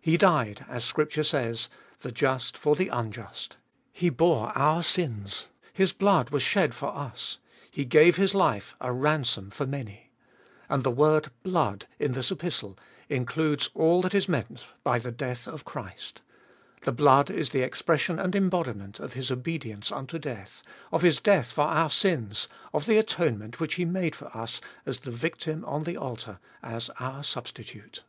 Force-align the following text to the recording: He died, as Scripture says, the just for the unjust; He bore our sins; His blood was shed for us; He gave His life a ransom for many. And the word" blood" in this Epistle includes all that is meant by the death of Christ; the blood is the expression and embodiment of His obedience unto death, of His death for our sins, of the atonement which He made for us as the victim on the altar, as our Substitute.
He 0.00 0.16
died, 0.16 0.64
as 0.66 0.82
Scripture 0.82 1.22
says, 1.22 1.68
the 2.00 2.10
just 2.10 2.56
for 2.56 2.74
the 2.74 2.88
unjust; 2.88 3.58
He 3.92 4.08
bore 4.08 4.48
our 4.56 4.82
sins; 4.82 5.48
His 5.74 5.92
blood 5.92 6.30
was 6.30 6.42
shed 6.42 6.74
for 6.74 6.96
us; 6.96 7.36
He 7.70 7.84
gave 7.84 8.16
His 8.16 8.32
life 8.32 8.74
a 8.80 8.90
ransom 8.94 9.50
for 9.50 9.66
many. 9.66 10.10
And 10.70 10.84
the 10.84 10.90
word" 10.90 11.30
blood" 11.42 11.86
in 12.00 12.12
this 12.12 12.30
Epistle 12.32 12.78
includes 13.10 13.68
all 13.74 14.00
that 14.00 14.14
is 14.14 14.26
meant 14.26 14.64
by 14.84 14.98
the 14.98 15.12
death 15.12 15.46
of 15.46 15.66
Christ; 15.66 16.22
the 16.86 16.90
blood 16.92 17.28
is 17.28 17.50
the 17.50 17.60
expression 17.60 18.18
and 18.18 18.34
embodiment 18.34 18.98
of 18.98 19.12
His 19.12 19.30
obedience 19.30 19.92
unto 19.92 20.18
death, 20.18 20.62
of 20.90 21.02
His 21.02 21.20
death 21.20 21.52
for 21.52 21.64
our 21.64 21.90
sins, 21.90 22.48
of 22.72 22.86
the 22.86 22.96
atonement 22.96 23.60
which 23.60 23.74
He 23.74 23.84
made 23.84 24.16
for 24.16 24.34
us 24.34 24.62
as 24.86 25.00
the 25.00 25.10
victim 25.10 25.62
on 25.66 25.84
the 25.84 25.98
altar, 25.98 26.38
as 26.62 26.88
our 26.98 27.22
Substitute. 27.22 28.02